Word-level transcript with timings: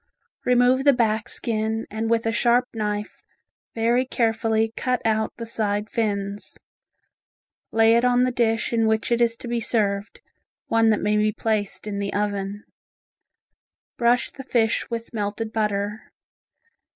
Remove 0.45 0.83
the 0.83 0.93
back 0.93 1.29
skin 1.29 1.85
and 1.91 2.09
with 2.09 2.25
a 2.25 2.31
sharp 2.31 2.67
knife 2.73 3.21
very 3.75 4.03
carefully 4.03 4.73
cut 4.75 4.99
out 5.05 5.31
the 5.37 5.45
side 5.45 5.91
fins, 5.91 6.57
lay 7.71 7.93
it 7.95 8.03
on 8.03 8.23
the 8.23 8.31
dish 8.31 8.73
in 8.73 8.87
which 8.87 9.11
it 9.11 9.21
is 9.21 9.35
to 9.35 9.47
be 9.47 9.59
served, 9.59 10.19
one 10.65 10.89
that 10.89 11.01
may 11.01 11.17
be 11.17 11.31
placed 11.31 11.85
in 11.85 11.99
the 11.99 12.11
oven. 12.15 12.63
Brush 13.95 14.31
the 14.31 14.41
fish 14.43 14.89
with 14.89 15.13
melted 15.13 15.53
butter. 15.53 16.11